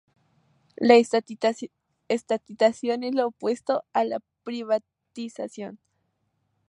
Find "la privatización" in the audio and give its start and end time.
4.03-5.77